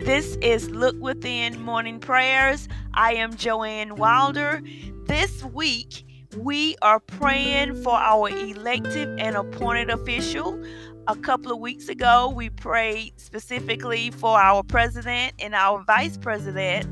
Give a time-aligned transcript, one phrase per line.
[0.00, 2.66] This is Look Within Morning Prayers.
[2.94, 4.60] I am Joanne Wilder.
[5.04, 6.04] This week,
[6.36, 10.60] we are praying for our elected and appointed official.
[11.06, 16.84] A couple of weeks ago, we prayed specifically for our president and our vice president.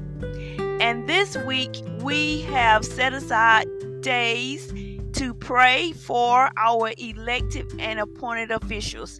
[0.80, 3.66] And this week, we have set aside
[4.00, 4.72] days
[5.14, 9.18] to pray for our elected and appointed officials.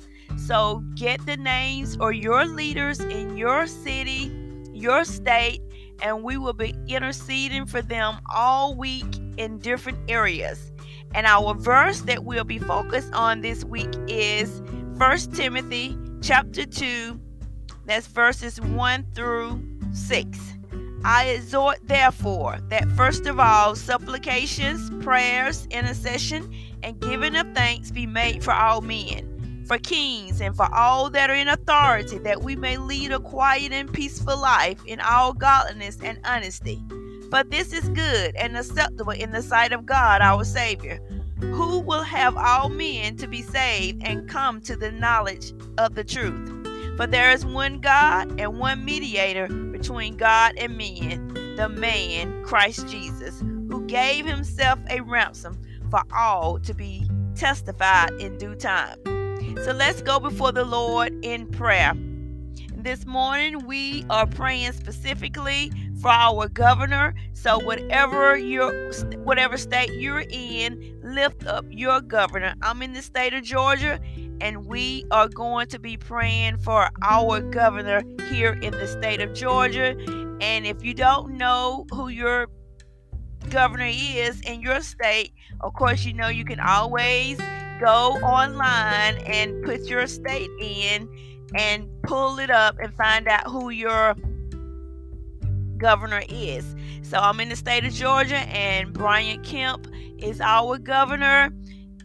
[0.51, 4.33] So get the names or your leaders in your city,
[4.73, 5.63] your state,
[6.03, 10.73] and we will be interceding for them all week in different areas.
[11.15, 14.61] And our verse that we'll be focused on this week is
[14.97, 17.21] 1 Timothy chapter 2,
[17.87, 19.63] that's verses 1 through
[19.93, 20.37] 6.
[21.05, 28.05] I exhort, therefore, that first of all, supplications, prayers, intercession, and giving of thanks be
[28.05, 29.30] made for all men,
[29.71, 33.71] for kings, and for all that are in authority, that we may lead a quiet
[33.71, 36.83] and peaceful life in all godliness and honesty.
[37.31, 40.99] For this is good and acceptable in the sight of God our Savior,
[41.39, 46.03] who will have all men to be saved and come to the knowledge of the
[46.03, 46.49] truth.
[46.97, 52.89] For there is one God and one mediator between God and men, the man Christ
[52.89, 55.57] Jesus, who gave himself a ransom
[55.93, 59.20] for all to be testified in due time.
[59.57, 61.93] So let's go before the Lord in prayer.
[62.77, 65.71] This morning we are praying specifically
[66.01, 67.15] for our governor.
[67.33, 68.91] So whatever your
[69.25, 72.55] whatever state you're in, lift up your governor.
[72.63, 74.01] I'm in the state of Georgia
[74.41, 79.35] and we are going to be praying for our governor here in the state of
[79.35, 79.97] Georgia.
[80.41, 82.47] And if you don't know who your
[83.51, 87.39] governor is in your state, of course, you know you can always
[87.81, 91.09] go online and put your state in
[91.55, 94.15] and pull it up and find out who your
[95.79, 96.77] governor is.
[97.03, 99.89] So I'm in the state of Georgia, and Brian Kemp
[100.19, 101.51] is our governor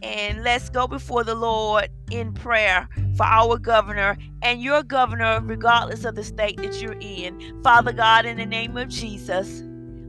[0.02, 6.04] and let's go before the Lord in prayer for our governor and your governor, regardless
[6.04, 7.62] of the state that you're in.
[7.62, 9.62] Father God, in the name of Jesus,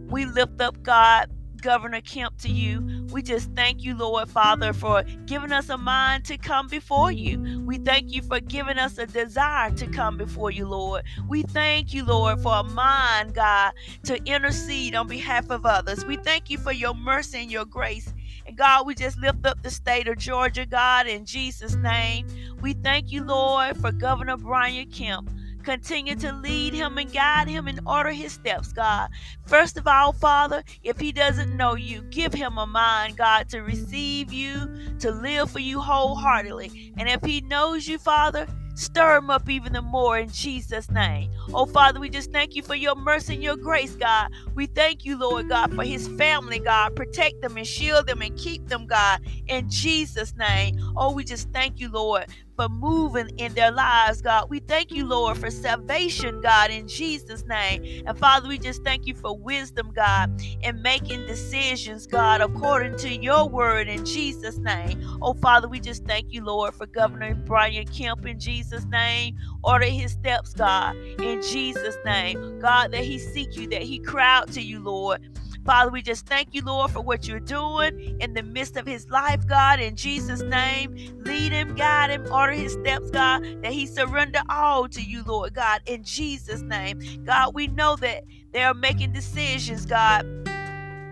[0.09, 1.31] we lift up God.
[1.61, 2.96] Governor Kemp to you.
[3.11, 7.63] We just thank you, Lord Father, for giving us a mind to come before you.
[7.65, 11.03] We thank you for giving us a desire to come before you, Lord.
[11.27, 13.73] We thank you, Lord, for a mind, God,
[14.03, 16.05] to intercede on behalf of others.
[16.05, 18.13] We thank you for your mercy and your grace
[18.47, 22.27] and God, we just lift up the state of Georgia, God, in Jesus' name.
[22.61, 25.29] We thank you, Lord, for Governor Brian Kemp.
[25.67, 29.09] Continue to lead him and guide him and order his steps, God.
[29.47, 33.59] First of all, Father, if he doesn't know you, give him a mind, God, to
[33.59, 36.93] receive you, to live for you wholeheartedly.
[36.97, 38.47] And if he knows you, Father,
[38.77, 41.31] Stir him up even the more in Jesus' name.
[41.51, 44.29] Oh, Father, we just thank you for your mercy and your grace, God.
[44.53, 46.95] We thank you, Lord God, for his family, God.
[46.95, 50.77] Protect them and shield them and keep them, God, in Jesus' name.
[50.95, 54.49] Oh, we just thank you, Lord, for moving in their lives, God.
[54.49, 58.03] We thank you, Lord, for salvation, God, in Jesus' name.
[58.07, 63.15] And Father, we just thank you for wisdom, God, in making decisions, God, according to
[63.15, 64.99] your word in Jesus' name.
[65.21, 69.37] Oh, Father, we just thank you, Lord, for Governor Brian Kemp in Jesus' name.
[69.63, 72.59] Order his steps, God, in Jesus' name.
[72.59, 75.21] God, that he seek you, that he cry out to you, Lord.
[75.67, 79.09] Father, we just thank you, Lord, for what you're doing in the midst of his
[79.09, 80.95] life, God, in Jesus' name.
[81.25, 85.53] Lead him, guide him, order his steps, God, that he surrender all to you, Lord
[85.53, 87.01] God, in Jesus' name.
[87.25, 88.23] God, we know that
[88.53, 90.25] they are making decisions, God.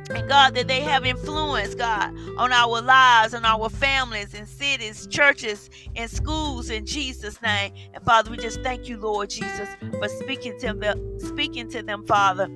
[0.10, 5.06] And God, that they have influence, God, on our lives, on our families, and cities,
[5.08, 7.74] churches, and schools, in Jesus' name.
[7.94, 9.68] And Father, we just thank you, Lord Jesus,
[10.00, 12.48] for speaking to them, speaking to them, Father.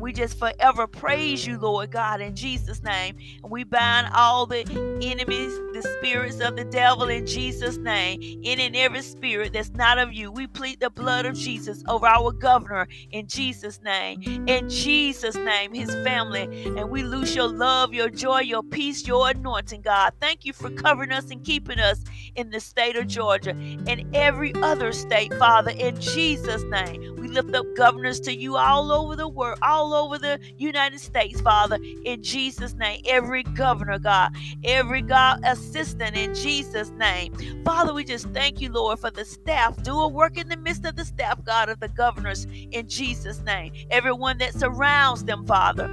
[0.00, 3.16] We just forever praise you, Lord God, in Jesus' name.
[3.42, 4.60] And we bind all the
[5.02, 8.20] enemies, the spirits of the devil in Jesus' name.
[8.42, 10.30] In and every spirit that's not of you.
[10.30, 14.22] We plead the blood of Jesus over our governor in Jesus' name.
[14.46, 16.64] In Jesus' name, his family.
[16.64, 20.12] And we lose your love, your joy, your peace, your anointing, God.
[20.20, 22.04] Thank you for covering us and keeping us
[22.34, 27.16] in the state of Georgia and every other state, Father, in Jesus' name.
[27.16, 31.00] We lift up governors to you all over the world, all all over the United
[31.00, 33.02] States, Father, in Jesus' name.
[33.06, 34.34] Every governor, God,
[34.64, 37.34] every God assistant in Jesus' name.
[37.64, 39.80] Father, we just thank you, Lord, for the staff.
[39.82, 43.40] Do a work in the midst of the staff, God, of the governors in Jesus'
[43.42, 43.72] name.
[43.90, 45.88] Everyone that surrounds them, Father.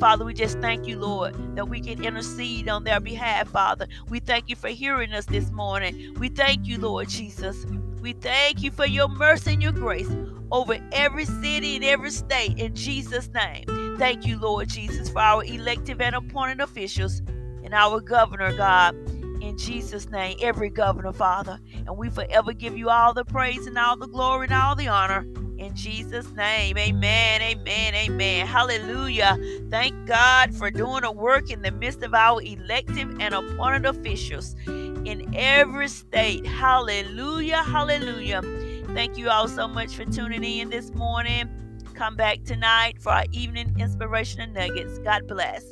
[0.00, 3.86] Father, we just thank you, Lord, that we can intercede on their behalf, Father.
[4.08, 6.14] We thank you for hearing us this morning.
[6.18, 7.64] We thank you, Lord Jesus.
[8.06, 10.08] We thank you for your mercy and your grace
[10.52, 13.64] over every city and every state in Jesus' name.
[13.98, 17.18] Thank you, Lord Jesus, for our elective and appointed officials
[17.64, 18.94] and our governor, God.
[19.42, 21.58] In Jesus' name, every governor, Father.
[21.74, 24.86] And we forever give you all the praise and all the glory and all the
[24.86, 25.26] honor.
[25.58, 28.46] In Jesus' name, amen, amen, amen.
[28.46, 29.36] Hallelujah.
[29.70, 34.54] Thank God for doing a work in the midst of our elective and appointed officials
[34.66, 36.46] in every state.
[36.46, 38.42] Hallelujah, hallelujah.
[38.94, 41.48] Thank you all so much for tuning in this morning.
[41.94, 44.98] Come back tonight for our evening inspirational nuggets.
[44.98, 45.64] God bless.